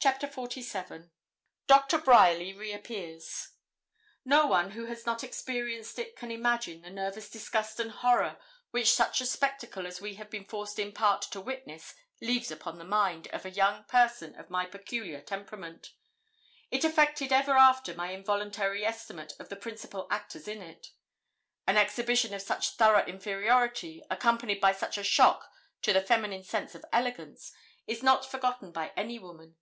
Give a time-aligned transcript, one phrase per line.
[0.00, 1.08] CHAPTER XLVII
[1.66, 3.52] DOCTOR BRYERLY REAPPEARS
[4.26, 8.36] No one who has not experienced it can imagine the nervous disgust and horror
[8.70, 12.76] which such a spectacle as we had been forced in part to witness leaves upon
[12.76, 15.94] the mind of a young person of my peculiar temperament.
[16.70, 20.88] It affected ever after my involuntary estimate of the principal actors in it.
[21.66, 25.50] An exhibition of such thorough inferiority, accompanied by such a shock
[25.80, 27.52] to the feminine sense of elegance,
[27.86, 29.56] is not forgotten by any woman.